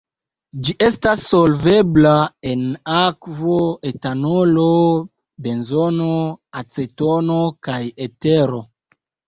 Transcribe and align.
Ĝi 0.67 0.73
estas 0.85 1.25
solvebla 1.33 2.13
en 2.53 2.63
akvo, 3.01 3.59
etanolo, 3.91 4.67
benzeno, 5.49 6.11
acetono 6.65 7.41
kaj 7.71 7.81
etero. 8.11 8.67